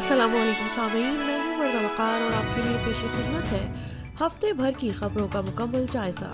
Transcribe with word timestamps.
السلام 0.00 0.34
علیکم 0.34 0.66
سامعین، 0.74 1.14
میں 1.14 1.40
ہوں 1.40 1.56
مرد 1.56 1.84
وقار 1.84 2.20
اور 2.20 2.32
آپ 2.32 2.56
کے 2.56 2.62
لیے 2.68 2.76
پیش 2.86 2.96
خدمت 3.00 3.52
ہے۔ 3.52 3.72
ہفتے 4.20 4.52
بھر 4.52 4.70
کی 4.78 4.90
خبروں 4.90 5.28
کا 5.32 5.40
مکمل 5.40 5.86
جائزہ۔ 5.92 6.30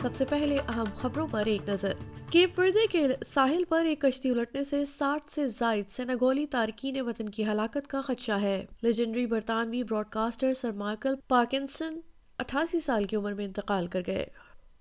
سب 0.00 0.08
سے 0.14 0.24
پہلے 0.24 0.58
اہم 0.68 0.84
خبروں 0.94 1.28
پر 1.30 1.46
ایک 1.46 1.68
نظر۔ 1.68 1.92
کیپ 2.30 2.58
وردے 2.58 2.86
کے 2.90 3.08
ساحل 3.34 3.64
پر 3.68 3.84
ایک 3.84 4.00
کشتی 4.00 4.30
الٹنے 4.30 4.64
سے 4.64 4.84
ساٹھ 4.84 5.32
سے 5.32 5.46
زائد 5.46 5.88
سینگولی 5.88 6.46
تارکین 6.46 7.00
وطن 7.00 7.28
کی 7.28 7.44
ہلاکت 7.44 7.88
کا 7.88 8.00
خدشہ 8.00 8.32
ہے۔ 8.32 8.66
لیجنڈری 8.82 9.26
برطانوی 9.26 9.82
Broad 9.82 10.06
caster 10.10 10.54
sir 10.54 10.72
Michael 10.72 11.14
Parkinson 11.28 12.00
اٹھاسی 12.38 12.80
سال 12.80 13.04
کی 13.04 13.16
عمر 13.16 13.32
میں 13.32 13.44
انتقال 13.44 13.86
کر 13.86 14.02
گئے۔ 14.06 14.26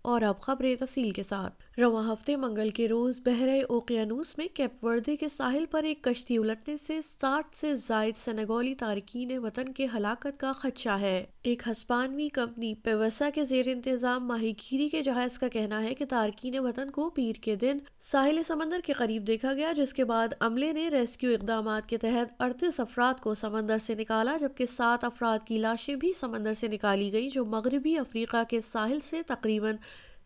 اور 0.01 0.21
اب 0.21 0.41
خبریں 0.41 0.75
تفصیل 0.75 1.11
کے 1.11 1.23
ساتھ۔ 1.23 1.64
رواں 1.81 2.13
ہفتے 2.13 2.35
منگل 2.35 2.69
کے 2.69 2.87
روز 2.87 3.19
بحرۂ 3.25 3.59
اوقیانوس 3.69 4.37
میں 4.37 4.47
کیپ 4.53 4.85
وردے 4.85 5.15
کے 5.15 5.27
ساحل 5.27 5.65
پر 5.71 5.83
ایک 5.83 6.03
کشتی 6.03 6.37
الٹنے 6.37 6.75
سے 6.87 6.99
ساٹھ 7.21 7.57
سے 7.57 7.75
زائد 7.75 8.17
سنگولی 8.17 8.75
تارکین 8.75 9.37
وطن 9.37 9.73
کے 9.73 9.87
ہلاکت 9.95 10.39
کا 10.39 10.51
خدشہ 10.51 10.89
ہے۔ 10.89 11.25
ایک 11.43 11.67
ہسپانوی 11.67 12.27
کمپنی 12.29 12.73
پیوسا 12.73 13.29
کے 13.33 13.43
زیر 13.43 13.67
انتظام 13.67 14.27
ماہی 14.27 14.51
گیری 14.51 14.89
کے 14.89 15.01
جہاز 15.01 15.39
کا 15.39 15.47
کہنا 15.47 15.83
ہے 15.83 15.93
کہ 15.93 16.05
تارکین 16.09 16.59
وطن 16.59 16.89
کو 16.89 17.09
پیر 17.09 17.33
کے 17.33 17.55
دن 17.55 17.77
ساحل 17.99 18.43
سمندر 18.47 18.79
کے 18.85 18.93
قریب 18.93 19.27
دیکھا 19.27 19.53
گیا، 19.53 19.71
جس 19.71 19.93
کے 19.93 20.05
بعد 20.05 20.27
عملے 20.39 20.71
نے 20.71 20.89
ریسکیو 20.89 21.31
اقدامات 21.31 21.89
کے 21.89 21.97
تحت 21.97 22.41
اڑتیس 22.41 22.79
افراد 22.79 23.21
کو 23.21 23.33
سمندر 23.33 23.77
سے 23.77 23.95
نکالا، 23.95 24.37
جبکہ 24.39 24.65
سات 24.65 25.03
افراد 25.03 25.39
کی 25.47 25.57
لاشیں 25.57 25.95
بھی 25.95 26.13
سمندر 26.19 26.53
سے 26.53 26.67
نکالی 26.67 27.11
گئی 27.11 27.29
جو 27.29 27.45
مغربی 27.45 27.97
افریقہ 27.97 28.43
کے 28.49 28.59
ساحل 28.71 28.99
سے 28.99 29.21
تقریباً 29.27 29.75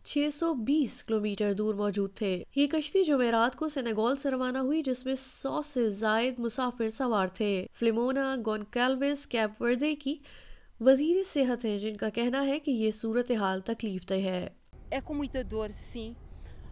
چھ 0.04 0.28
سو 0.32 0.54
بیس 0.54 1.04
کلومیٹر 1.04 1.52
دور 1.52 1.74
موجود 1.74 2.14
تھے۔ 2.14 2.42
یہ 2.56 2.66
کشتی 2.66 3.04
جمعرات 3.04 3.56
کو 3.56 3.68
سینگول 3.68 4.16
سے 4.16 4.30
روانہ 4.30 4.58
ہوئی، 4.58 4.82
جس 4.82 5.06
میں 5.06 5.14
سو 5.18 5.62
سے 5.62 5.90
زائد 5.90 6.38
مسافر 6.38 6.88
سوار 6.88 7.28
تھے۔ 7.28 7.66
فلمونا 7.72 8.36
گونکیلوس 8.46 9.26
کیپ 9.26 9.62
وردے 9.62 9.94
کی 9.94 10.14
وزیر 10.80 11.16
صحت 11.32 11.64
ہیں، 11.64 11.78
جن 11.78 11.96
کا 11.96 12.08
کہنا 12.08 12.46
ہے 12.46 12.58
کہ 12.58 12.70
یہ 12.70 12.90
صورتحال 12.90 13.60
تکلیف 13.60 14.08
دہ 14.08 14.14
ہے۔ 14.14 14.48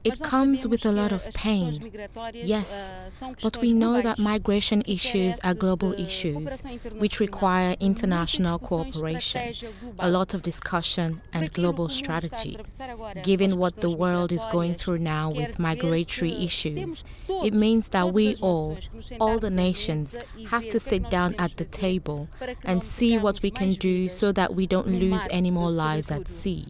It 0.09 0.23
comes 0.23 0.67
with 0.67 0.87
a 0.87 0.93
lot 0.93 1.13
of 1.13 1.23
pain, 1.35 1.93
yes, 2.33 2.71
but 3.43 3.59
we 3.59 3.75
know 3.75 4.01
that 4.01 4.19
migration 4.19 4.83
issues 4.87 5.39
are 5.41 5.53
global 5.53 5.93
issues 5.93 6.65
which 6.95 7.21
require 7.21 7.77
international 7.79 8.59
cooperation, 8.59 9.53
a 9.99 10.09
lot 10.11 10.33
of 10.33 10.43
discussion 10.43 11.21
and 11.35 11.53
global 11.53 11.91
strategy. 11.91 12.57
Given 13.23 13.59
what 13.59 13.77
the 13.77 13.91
world 13.91 14.33
is 14.33 14.47
going 14.47 14.75
through 14.75 15.01
now 15.01 15.31
with 15.31 15.59
migratory 15.59 16.33
issues, 16.33 17.05
it 17.29 17.53
means 17.53 17.89
that 17.89 18.15
we 18.15 18.37
all, 18.37 18.79
all 19.21 19.39
the 19.39 19.51
nations, 19.51 20.17
have 20.49 20.69
to 20.71 20.81
sit 20.81 21.11
down 21.11 21.35
at 21.39 21.59
the 21.59 21.67
table 21.67 22.29
and 22.65 22.83
see 22.83 23.19
what 23.19 23.43
we 23.43 23.51
can 23.51 23.73
do 23.73 24.09
so 24.09 24.33
that 24.33 24.55
we 24.55 24.67
don't 24.67 24.89
lose 24.89 25.29
any 25.31 25.51
more 25.51 25.71
lives 25.71 26.11
at 26.11 26.29
sea. 26.29 26.67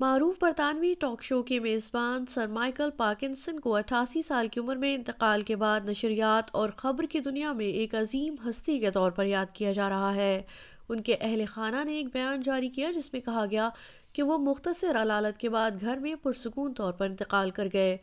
معروف 0.00 0.36
برطانوی 0.40 0.94
talk 0.94 1.22
show 1.22 1.42
کے 1.42 1.60
میزبان 1.60 2.26
سر 2.26 2.46
Michael 2.46 2.90
Parkinson 2.96 3.60
کو 3.60 3.74
اٹھاسی 3.76 4.22
سال 4.22 4.48
کی 4.48 4.60
عمر 4.60 4.76
میں 4.76 4.94
انتقال 4.94 5.42
کے 5.42 5.56
بعد 5.56 5.80
نشریات 5.88 6.44
اور 6.52 6.70
خبر 6.76 7.04
کی 7.04 7.20
دنیا 7.20 7.52
میں 7.52 7.66
ایک 7.66 7.94
عظیم 7.94 8.34
ہستی 8.48 8.78
کے 8.78 8.90
طور 8.90 9.10
پر 9.10 9.26
یاد 9.26 9.46
کیا 9.54 9.72
جا 9.72 9.88
رہا 9.88 10.14
ہے۔ 10.14 10.42
ان 10.88 11.00
کے 11.00 11.16
اہل 11.20 11.44
خانہ 11.48 11.84
نے 11.84 11.94
ایک 11.96 12.06
بیان 12.12 12.40
جاری 12.40 12.68
کیا 12.68 12.90
جس 12.90 13.12
میں 13.12 13.20
کہا 13.20 13.44
گیا 13.50 13.68
کہ 14.12 14.22
وہ 14.22 14.38
مختصر 14.38 15.02
علالت 15.02 15.40
کے 15.40 15.48
بعد 15.48 15.70
گھر 15.80 15.96
میں 15.96 16.14
پرسکون 16.14 16.74
طور 16.74 16.92
پر 16.92 17.06
انتقال 17.06 17.50
کر 17.50 17.68
گئے۔ 17.72 17.96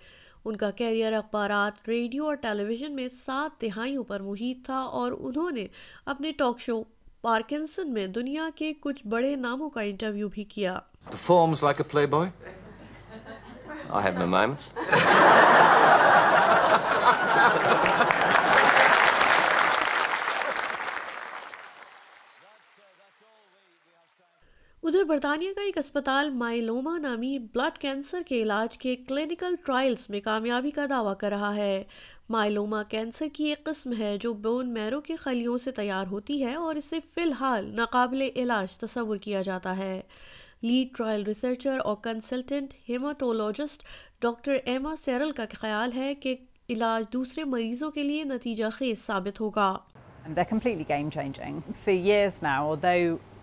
ان 0.45 0.55
کا 0.55 0.71
کیریئر 0.71 1.13
اخبارات، 1.13 1.89
ریڈیو 1.89 2.25
اور 2.25 2.35
ٹیلی 2.35 2.63
ویژن 2.63 2.95
میں 2.95 3.07
سات 3.07 3.61
تہائیوں 3.61 4.03
پر 4.03 4.19
محیط 4.19 4.65
تھا 4.65 4.79
اور 4.79 5.11
انہوں 5.19 5.51
نے 5.51 5.67
اپنے 6.05 6.31
ٹاک 6.31 6.59
شو 6.59 6.83
پارکنسن 7.21 7.93
میں 7.93 8.05
دنیا 8.15 8.49
کے 8.55 8.73
کچھ 8.81 9.05
بڑے 9.07 9.35
ناموں 9.35 9.69
کا 9.69 9.81
انٹرویو 9.81 10.29
بھی 10.29 10.43
کیا 10.55 10.77
Performs 11.07 11.61
like 11.61 11.79
a 11.79 11.85
playboy? 11.85 12.25
I 13.89 14.01
have 14.01 14.15
my 14.15 14.25
moments. 14.27 14.71
برطانیہ 25.07 25.53
کا 25.55 25.61
ایک 25.61 25.77
اسپتال 25.77 26.29
مائلوما 26.29 26.97
نامی 26.97 27.39
بلڈ 27.39 27.77
کینسر 27.77 28.21
کے 28.27 28.41
علاج 28.41 28.77
کے 28.77 28.95
کلینکل 28.95 29.55
ٹرائلز 29.65 30.09
میں 30.09 30.21
کامیابی 30.21 30.71
کا 30.71 30.85
دعویٰ 30.89 31.13
کر 31.17 31.29
رہا 31.29 31.55
ہے۔ 31.55 31.83
مائلوما 32.29 32.83
کینسر 32.83 33.25
کی 33.33 33.43
ایک 33.43 33.63
قسم 33.63 33.93
ہے 33.99 34.17
جو 34.21 34.33
بون 34.33 34.73
میرو 34.73 35.01
کے 35.01 35.15
خلیوں 35.15 35.57
سے 35.57 35.71
تیار 35.71 36.05
ہوتی 36.07 36.45
ہے 36.45 36.55
اور 36.55 36.75
اسے 36.75 36.99
فی 37.15 37.21
الحال 37.21 37.75
ناقابل 37.75 38.21
علاج 38.35 38.77
تصور 38.77 39.17
کیا 39.17 39.41
جاتا 39.41 39.77
ہے۔ 39.77 40.01
لیڈ 40.61 40.97
ٹرائل 40.97 41.23
ریسرچر 41.23 41.77
اور 41.83 41.95
consultant 41.95 42.73
haematologist 42.89 43.83
doctor 44.21 44.57
Emma 44.65 44.95
Searle 44.95 45.31
کا 45.31 45.43
خیال 45.53 45.91
ہے 45.95 46.15
کہ 46.15 46.35
علاج 46.69 47.13
دوسرے 47.13 47.43
مریضوں 47.43 47.91
کے 47.91 48.03
لیے 48.03 48.23
نتیجہ 48.23 48.65
خیز 48.71 49.05
ثابت 49.05 49.41
ہوگا۔ 49.41 49.77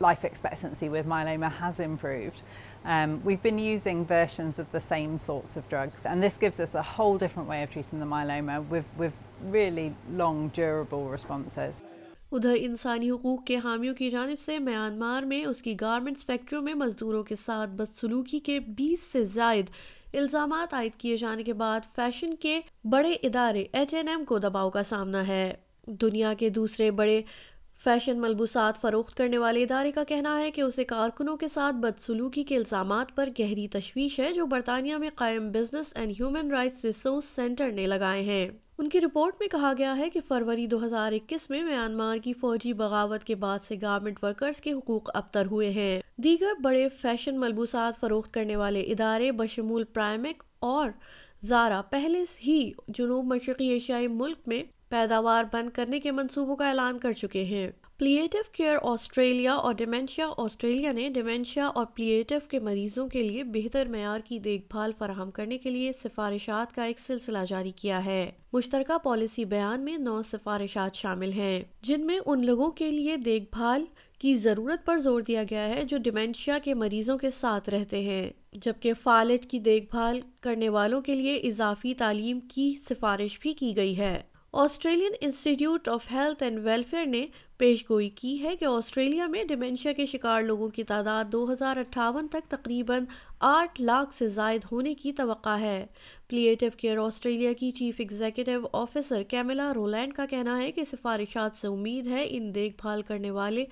life 0.04 0.24
expectancy 0.24 0.88
with 0.88 1.06
myeloma 1.06 1.50
has 1.52 1.80
improved. 1.80 2.42
Um, 2.84 3.16
we've 3.24 3.42
been 3.42 3.58
using 3.58 4.04
versions 4.06 4.58
of 4.58 4.70
the 4.72 4.80
same 4.82 5.18
sorts 5.18 5.56
of 5.56 5.68
drugs 5.68 6.06
and 6.06 6.22
this 6.22 6.36
gives 6.38 6.60
us 6.60 6.74
a 6.74 6.86
whole 6.94 7.18
different 7.18 7.48
way 7.48 7.62
of 7.62 7.70
treating 7.70 8.00
the 8.00 8.06
myeloma 8.06 8.56
with, 8.68 8.88
with 8.98 9.16
really 9.58 9.88
long 10.22 10.48
durable 10.60 11.10
responses. 11.16 11.82
ادھر 12.32 12.56
انسانی 12.60 13.10
حقوق 13.10 13.44
کے 13.46 13.56
حامیوں 13.64 13.94
کی 13.94 14.08
جانب 14.10 14.38
سے 14.40 14.58
Myanmar 14.58 15.22
میں 15.22 15.44
اس 15.46 15.62
کی 15.62 15.74
گارمنٹ 15.80 16.24
فیکٹریوں 16.26 16.62
میں 16.62 16.74
مزدوروں 16.74 17.22
کے 17.24 17.34
ساتھ 17.34 17.70
بدسلوکی 17.80 18.38
کے 18.48 18.58
بیس 18.78 19.02
سے 19.12 19.24
زائد 19.34 19.70
الزامات 20.12 20.74
عائد 20.74 20.96
کیے 21.00 21.16
جانے 21.16 21.42
کے 21.42 21.52
بعد 21.60 21.94
فیشن 21.96 22.34
کے 22.42 22.60
بڑے 22.90 23.12
ادارے 23.22 23.64
ایچ 23.72 23.94
این 23.94 24.08
ایم 24.08 24.24
کو 24.28 24.38
دباؤ 24.38 24.70
کا 24.70 24.82
سامنا 24.82 25.26
ہے 25.26 25.52
دنیا 26.02 26.32
کے 26.38 26.48
دوسرے 26.48 26.90
بڑے 27.00 27.20
فیشن 27.84 28.20
ملبوسات 28.20 28.80
فروخت 28.80 29.16
کرنے 29.16 29.38
والے 29.38 29.62
ادارے 29.62 29.92
کا 29.92 30.04
کہنا 30.04 30.40
ہے 30.40 30.50
کہ 30.50 30.60
اسے 30.60 30.84
کارکنوں 30.84 31.36
کے 31.36 31.48
ساتھ 31.48 31.76
بدسلوکی 31.76 32.42
کے 32.42 32.56
الزامات 32.56 33.06
پر 33.14 33.28
گہری 33.38 33.68
تشویش 33.68 34.20
ہے 34.20 34.32
جو 34.32 34.46
برطانیہ 34.46 34.96
میں 34.96 35.10
قائم 35.14 35.50
business 35.50 35.92
and 35.94 36.10
human 36.10 36.50
rights 36.50 36.84
resource 36.84 37.24
centre 37.24 37.70
نے 37.70 37.86
لگائے 37.86 38.22
ہیں۔ 38.22 38.46
ان 38.78 38.88
کی 38.88 39.00
رپورٹ 39.00 39.34
میں 39.40 39.48
کہا 39.48 39.72
گیا 39.78 39.98
ہے 39.98 40.10
کہ 40.10 40.20
فروری 40.28 40.66
دو 40.66 40.84
ہزار 40.84 41.12
اکیس 41.12 41.50
میں 41.50 41.62
میانمار 41.62 42.16
کی 42.16 42.32
فوجی 42.32 42.72
بغاوت 42.72 43.24
کے 43.24 43.34
بعد 43.34 43.58
سے 43.62 43.76
گارمنٹ 43.82 44.24
ورکرز 44.24 44.60
کے 44.60 44.72
حقوق 44.72 45.16
ابتر 45.16 45.46
ہوئے 45.46 45.70
ہیں۔ 45.70 46.00
دیگر 46.16 46.60
بڑے 46.62 46.88
فیشن 46.88 47.40
ملبوسات 47.40 48.00
فروخت 48.00 48.34
کرنے 48.34 48.56
والے 48.56 48.80
ادارے 48.80 49.32
بشمول 49.32 49.84
پرائمک 49.84 50.42
اور 50.58 50.90
زارا 51.44 51.82
پہلے 51.90 52.24
ہی 52.46 52.72
جنوب 52.88 53.24
مشرقی 53.24 53.68
ایشیائی 53.68 54.08
ملک 54.08 54.36
میں 54.46 54.62
پیداوار 54.94 55.44
بند 55.52 55.70
کرنے 55.70 56.00
کے 56.00 56.10
منصوبوں 56.10 56.56
کا 56.56 56.68
اعلان 56.68 56.98
کر 56.98 57.12
چکے 57.12 57.44
ہیں۔ 57.44 57.70
پلیٹو 57.98 58.38
کیئر 58.52 58.76
آسٹریلیا 58.82 59.52
اور 59.52 59.74
ڈیمینشیا 59.74 60.28
آسٹریلیا 60.36 60.92
نے 60.92 61.08
ڈیمینشیا 61.08 61.66
اور 61.66 61.86
پلیٹو 61.94 62.34
کے 62.50 62.58
مریضوں 62.58 63.06
کے 63.08 63.22
لیے 63.22 63.44
بہتر 63.44 63.88
معیار 63.88 64.20
کی 64.24 64.38
دیکھ 64.38 64.64
بھال 64.70 64.92
فراہم 64.98 65.30
کرنے 65.30 65.58
کے 65.58 65.70
لیے 65.70 65.92
سفارشات 66.04 66.74
کا 66.74 66.84
ایک 66.84 67.00
سلسلہ 67.00 67.38
جاری 67.48 67.70
کیا 67.70 68.04
ہے۔ 68.04 68.30
مشترکہ 68.52 68.98
پالیسی 68.98 69.44
بیان 69.44 69.80
میں 69.80 69.96
نو 69.98 70.22
سفارشات 70.22 70.94
شامل 70.94 71.32
ہیں، 71.32 71.60
جن 71.82 72.06
میں 72.06 72.18
ان 72.26 72.46
لوگوں 72.46 72.70
کے 72.70 72.90
لیے 72.90 73.16
دیکھ 73.16 73.44
بھال 73.52 73.84
کی 74.18 74.34
ضرورت 74.34 74.86
پر 74.86 74.98
زور 74.98 75.20
دیا 75.20 75.42
گیا 75.50 75.68
ہے 75.68 75.84
جو 75.84 75.98
ڈیمینشیا 75.98 76.58
کے 76.58 76.74
مریضوں 76.74 77.18
کے 77.18 77.30
ساتھ 77.30 77.70
رہتے 77.70 78.00
ہیں، 78.00 78.30
جبکہ 78.52 78.92
فالج 79.02 79.46
کی 79.46 79.58
دیکھ 79.58 79.90
بھال 79.90 80.20
کرنے 80.42 80.68
والوں 80.68 81.00
کے 81.00 81.14
لیے 81.14 81.36
اضافی 81.36 81.94
تعلیم 81.94 82.40
کی 82.40 82.74
سفارش 82.88 83.38
بھی 83.40 83.52
کی 83.52 83.76
گئی 83.76 83.98
ہے۔ 83.98 84.22
Australian 84.56 85.12
Institute 85.20 85.88
of 85.88 86.04
Health 86.12 86.42
and 86.42 86.58
Welfare 86.64 87.06
نے 87.06 87.26
پیش 87.58 87.90
گوئی 87.90 88.08
کی 88.08 88.42
ہے 88.42 88.56
کہ 88.56 88.64
آسٹریلیا 88.64 89.26
میں 89.26 89.44
ڈیمینشیا 89.44 89.92
کے 89.92 90.06
شکار 90.06 90.42
لوگوں 90.42 90.68
کی 90.68 90.84
تعداد 90.84 91.24
دو 91.24 91.52
ہزار 91.52 91.76
اٹھاون 91.76 92.28
تک 92.28 92.50
تقریباً 92.50 93.04
آٹھ 93.38 93.80
لاکھ 93.80 94.14
سے 94.14 94.28
زائد 94.28 94.64
ہونے 94.72 94.94
کی 94.94 95.12
توقع 95.12 95.56
ہے۔ 95.60 95.86
پلیٹو 96.28 96.66
کیئر 96.76 96.98
آسٹریلیا 96.98 97.52
کی 97.52 97.70
chief 97.70 97.94
executive 97.98 98.66
officer 98.72 99.22
Camilla 99.22 99.72
Rowland 99.74 100.12
کا 100.12 100.26
کہنا 100.26 100.58
ہے 100.58 100.72
کہ 100.72 100.82
سفارشات 100.90 101.56
سے 101.56 101.68
امید 101.68 102.06
ہے 102.06 102.26
ان 102.28 102.54
دیکھ 102.54 102.76
بھال 102.80 103.02
کرنے 103.02 103.30
والے 103.30 103.64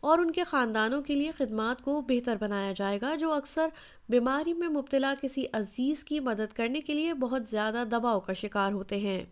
اور 0.00 0.18
ان 0.18 0.30
کے 0.30 0.44
خاندانوں 0.44 1.02
کے 1.02 1.14
لیے 1.14 1.30
خدمات 1.30 1.82
کو 1.82 2.00
بہتر 2.00 2.36
بنایا 2.40 2.72
جائے 2.76 2.98
گا، 3.02 3.14
جو 3.14 3.32
اکثر 3.32 3.68
بیماری 4.08 4.52
میں 4.52 4.68
مبتلا 4.68 5.14
کسی 5.22 5.44
عزیز 5.52 6.04
کی 6.04 6.20
مدد 6.20 6.56
کرنے 6.56 6.80
کے 6.80 6.94
لیے 6.94 7.14
بہت 7.14 7.46
زیادہ 7.46 7.84
دباؤ 7.90 8.20
کا 8.20 8.32
شکار 8.32 8.72
ہوتے 8.72 8.98
ہیں۔ 8.98 9.24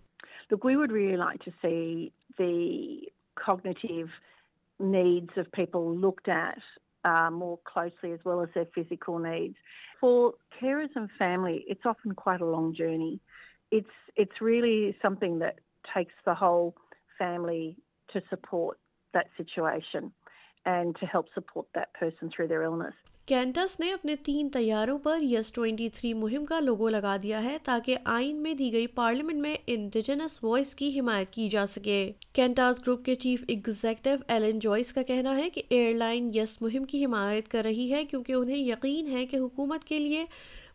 Look, 0.51 0.65
we 0.65 0.77
would 0.77 0.93
really 0.93 1.17
like 1.17 1.43
to 1.45 1.53
see 1.61 2.13
the 2.39 3.01
cognitive 3.35 4.09
needs 4.79 5.31
of 5.37 5.51
people 5.53 5.95
looked 5.95 6.29
at 6.29 6.59
uh, 7.05 7.31
more 7.31 7.59
closely 7.65 8.13
as 8.13 8.21
well 8.25 8.43
as 8.43 8.49
their 8.55 8.67
physical 8.75 9.19
needs. 9.19 9.57
For 10.01 10.35
carers 10.61 10.91
and 10.95 11.09
family, 11.19 11.65
it's 11.69 11.85
often 11.85 12.15
quite 12.15 12.41
a 12.41 12.47
long 12.47 12.75
journey. 12.75 13.21
It's 13.71 13.87
it's 14.17 14.41
really 14.41 14.97
something 15.03 15.41
that 15.41 15.59
takes 15.95 16.15
the 16.25 16.35
whole 16.35 16.75
family 17.19 17.77
to 18.13 18.23
support 18.31 18.79
that 19.15 19.27
situation 19.37 20.13
and 20.65 20.97
to 20.97 21.07
help 21.07 21.27
support 21.35 21.67
that 21.75 21.93
person 21.95 22.31
through 22.35 22.49
their 22.49 22.63
illness. 22.63 22.95
کینٹس 23.29 23.81
نے 23.81 23.93
اپنے 23.93 24.17
تین 24.17 24.49
طیاروں 24.53 24.99
پر 24.99 25.23
یس 25.23 25.53
twenty 25.53 25.89
three 25.89 26.15
مہم 26.15 26.45
کا 26.45 26.61
لوگو 26.61 26.89
لگا 26.89 27.17
دیا 27.23 27.43
ہے 27.43 27.57
تاکہ 27.65 27.97
آئین 28.05 28.37
میں 28.37 28.55
دی 28.55 28.73
گئی 28.73 28.87
پارلیمنٹ 28.87 29.41
میں 29.41 29.57
انڈیجنس 29.67 30.45
وائس 30.45 30.75
کی 30.75 31.01
حمایت 31.01 31.31
کی 31.31 31.49
جا 31.49 31.67
سکے۔ 31.67 32.13
کینٹاس 32.33 32.81
گروپ 32.81 33.05
کے 33.05 33.15
چیف 33.15 33.45
ایگزیکٹو 33.49 34.11
ایلن 34.29 34.59
جوائس 34.59 34.93
کا 34.93 35.03
کہنا 35.03 35.37
ہے 35.37 35.51
کہ 35.51 35.63
ایئر 35.69 35.95
لائن 35.95 36.31
یس 36.35 36.63
مہم 36.63 36.85
کی 36.85 37.05
حمایت 37.05 37.49
کر 37.49 37.63
رہی 37.65 37.93
ہے 37.93 38.05
کیونکہ 38.05 38.33
انہیں 38.33 38.59
یقین 38.59 39.07
ہے 39.07 39.27
کہ 39.27 39.37
حکومت 39.37 39.85
کے 39.85 39.99
لیے 39.99 40.25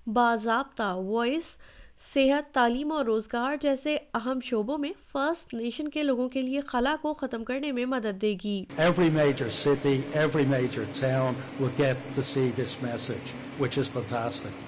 باضابطہ 0.08 0.94
وائس 0.96 1.58
صحت 2.00 2.54
تعلیم 2.54 2.92
اور 2.92 3.06
روزگار 3.06 3.56
جیسے 3.62 3.96
اہم 4.14 4.40
شعبوں 4.44 4.78
میں 4.78 4.92
فرسٹ 5.12 5.54
نیشن 5.54 5.88
کے 5.90 6.04
لوگوں 6.04 6.28
کے 6.30 6.42
لیے 6.42 6.62
خلا 6.62 6.96
کو 7.02 7.14
ختم 7.14 7.44
کرنے 7.44 7.72
میں 7.72 7.86
مدد 7.86 8.22
دے 8.22 8.36
گی 8.44 8.64
Every 8.78 9.10
major 9.10 9.50
city, 9.50 9.94
every 10.24 10.46
major 10.46 10.86
town 11.00 11.40
will 11.60 11.74
get 11.78 12.04
to 12.16 12.24
see 12.24 12.46
this 12.52 12.76
message, 12.82 13.34
which 13.58 13.78
is 13.78 13.90
fantastic. 13.90 14.62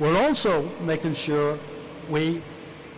We're 0.00 0.16
also 0.18 0.54
making 0.86 1.14
sure 1.14 1.58
we 2.10 2.24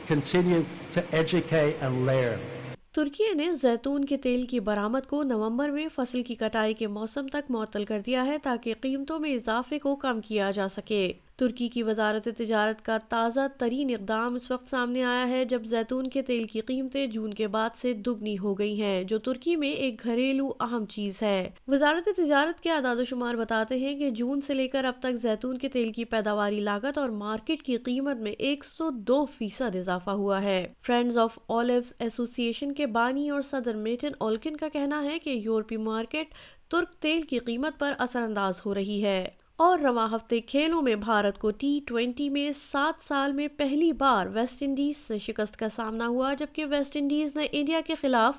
continue 0.09 0.63
to 0.93 1.05
educate 1.15 1.83
and 1.83 2.07
learn. 2.07 2.47
ترکیے 2.93 3.33
نے 3.35 3.53
زیتون 3.55 4.05
کے 4.05 4.17
تیل 4.17 4.47
کی 4.47 4.61
برآمد 4.61 5.07
کو 5.07 5.23
نومبر 5.23 5.71
میں 5.71 5.89
فصل 5.95 6.23
کی 6.23 6.35
کٹائی 6.35 6.75
کے 6.75 6.87
موسم 6.89 7.27
تک 7.33 7.51
معطل 7.51 7.85
کر 7.85 8.01
دیا 8.07 8.25
ہے 8.27 8.39
تاکہ 8.43 8.75
قیمتوں 8.81 9.19
میں 9.19 9.35
اضافے 9.35 9.79
کو 9.79 9.97
کم 9.97 10.21
کیا 10.21 10.51
جا 10.51 10.69
سکے 10.69 11.13
ترکی 11.39 11.69
کی 11.69 11.83
وزارت 11.83 12.29
تجارت 12.37 12.85
کا 12.85 12.99
تازہ 13.09 13.41
ترین 13.59 13.91
اقدام 13.91 14.35
اس 14.35 14.51
وقت 14.51 14.71
سامنے 14.71 15.03
آیا 15.05 15.29
ہے 15.29 15.45
جب 15.45 15.65
زیتون 15.65 16.07
کے 16.07 16.23
تیل 16.23 16.45
کی 16.45 16.61
قیمتیں 16.61 17.07
جون 17.07 17.35
کے 17.35 17.47
بعد 17.47 17.77
سے 17.77 17.93
دگنی 17.93 18.39
ہو 18.39 18.59
گئی 18.59 18.83
ہیں، 18.83 19.05
جو 19.05 19.19
ترکی 19.19 19.57
میں 19.57 19.71
ایک 19.71 20.03
گھریلو 20.03 20.53
اہم 20.61 20.87
چیز 20.87 21.23
ہے۔ 21.23 21.51
وزارت 21.69 22.09
تجارت 22.17 22.61
کے 22.61 22.71
اعداد 22.71 22.97
و 22.97 23.05
شمار 23.05 23.35
بتاتے 23.35 23.79
ہیں 23.79 23.95
کہ 23.99 24.11
جون 24.11 24.41
سے 24.41 24.55
لے 24.55 24.69
کر 24.69 24.85
اب 24.85 24.93
تک 25.01 25.17
زیتون 25.17 25.59
کے 25.59 25.69
تیل 25.69 25.93
کی 25.93 26.05
پیداواری 26.05 26.61
لاگت 26.61 26.99
اور 26.99 27.09
مارکیٹ 27.09 27.63
کی 27.63 27.77
قیمت 27.77 28.17
میں 28.17 28.33
ایک 28.33 28.65
سو 28.65 28.91
دو 28.91 29.25
فیصد 29.39 29.77
اضافہ 29.77 30.11
ہوا 30.11 30.43
ہے۔ 30.43 30.73
فرینڈز 30.83 31.19
آف 31.19 31.39
آلیوز 31.49 31.93
ایسوسی 31.99 32.43
ایشن 32.43 32.73
کے 32.73 32.87
بانی 32.87 33.31
اور 33.31 33.43
صدر 33.43 33.75
میٹن 33.75 34.11
اولکن 34.19 34.57
کا 34.57 34.69
کہنا 34.69 35.03
ہے 35.03 35.19
کہ 35.19 35.31
یورپی 35.31 35.77
مارکیٹ 35.77 36.27
ترک 36.69 37.03
تیل 37.03 37.23
کی 37.23 37.39
قیمت 37.39 37.79
پر 37.79 37.93
اثر 37.99 38.23
انداز 38.23 38.61
ہو 38.67 38.75
رہی 38.75 39.03
ہے۔ 39.05 39.29
اور 39.57 39.79
رواں 39.79 40.09
ہفتے 40.13 40.41
کھیلوں 40.41 40.83
میں 40.83 40.95
بھارت 40.95 41.39
کو 41.39 41.51
ٹی 41.51 41.81
ٹوینٹی 41.87 42.29
میں 42.31 42.51
سات 42.57 43.09
سال 43.09 43.33
میں 43.33 43.49
پہلی 43.49 43.93
بار 43.93 44.27
ویسٹ 44.27 44.63
انڈیز 44.63 44.97
سے 44.97 45.19
شکست 45.19 45.57
کا 45.57 45.69
سامنا 45.69 46.07
ہوا، 46.07 46.35
جبکہ 46.35 46.65
ویسٹ 46.65 46.97
انڈیز 46.97 47.37
نے 47.37 47.47
انڈیا 47.53 47.81
کے 47.87 47.95
خلاف 47.95 48.39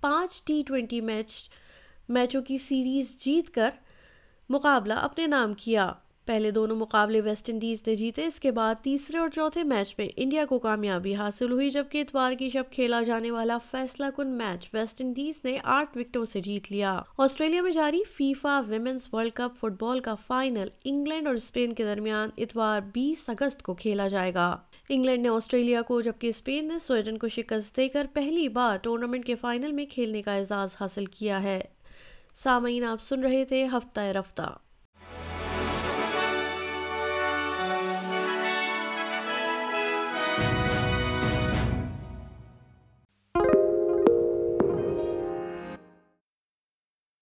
پانچ 0.00 0.42
ٹی 0.44 0.62
ٹوینٹی 0.66 1.00
میچ، 1.00 1.50
میچوں 2.08 2.42
کی 2.42 2.58
سیریز 2.58 3.24
جیت 3.24 3.50
کر 3.54 3.70
مقابلہ 4.48 4.94
اپنے 4.94 5.26
نام 5.26 5.52
کیا۔ 5.52 5.92
پہلے 6.26 6.50
دونوں 6.50 6.76
مقابلے 6.76 7.20
ویسٹ 7.20 7.50
انڈیز 7.50 7.78
نے 7.86 7.94
جیتے، 7.94 8.26
اس 8.26 8.40
کے 8.40 8.50
بعد 8.50 8.74
تیسرے 8.82 9.18
اور 9.18 9.28
چوتھے 9.28 9.62
میچ 9.62 9.94
میں 9.98 10.08
انڈیا 10.16 10.44
کو 10.44 10.58
کامیابی 10.58 11.14
حاصل 11.14 11.52
ہوئی، 11.52 11.70
جبکہ 11.70 12.00
اتوار 12.00 12.32
کی 12.32 12.48
شب 12.48 12.64
کھیلا 12.70 13.02
جانے 13.02 13.30
والا 13.30 13.58
فیصلہ 13.70 14.06
کن 14.16 14.28
میچ 14.28 14.68
ویسٹ 14.74 15.00
انڈیز 15.00 15.34
نے 15.44 15.58
آٹھ 15.64 15.98
وکٹوں 15.98 16.24
سے 16.24 16.40
جیت 16.40 16.72
لیا۔ 16.72 17.02
آسٹریلیا 17.18 17.62
میں 17.62 17.72
جاری 17.72 18.02
FIFA 18.16 18.60
women's 18.66 19.00
world 19.12 19.32
cup 19.32 19.60
football 19.82 20.00
کا 20.00 20.14
فائنل 20.14 20.68
انگلینڈ 20.84 21.26
اور 21.26 21.34
اسپین 21.34 21.72
کے 21.72 21.84
درمیان 21.84 22.28
اتوار 22.38 22.80
بیس 22.92 23.28
اگست 23.28 23.62
کو 23.62 23.74
کھیلا 23.74 24.08
جائے 24.08 24.34
گا۔ 24.34 24.56
انگلینڈ 24.88 25.22
نے 25.22 25.28
آسٹریلیا 25.28 25.82
کو، 25.82 26.00
جبکہ 26.00 26.26
اسپین 26.26 26.68
نے 26.68 26.78
سویڈن 26.78 27.18
کو 27.18 27.28
شکست 27.28 27.76
دے 27.76 27.88
کر 27.88 28.06
پہلی 28.12 28.48
بار 28.48 28.76
ٹورنامنٹ 28.76 29.24
کے 29.24 29.34
فائنل 29.34 29.72
میں 29.72 29.86
کھیلنے 29.86 30.22
کا 30.22 30.34
اعزاز 30.34 30.76
حاصل 30.80 31.04
کیا 31.06 31.42
ہے۔ 31.42 31.60
سامعین، 32.34 32.84
آپ 32.84 33.00
سن 33.00 33.20
رہے 33.20 33.44
تھے 33.44 33.64
ہفتہ 33.64 34.00
رفتہ۔ 34.00 34.58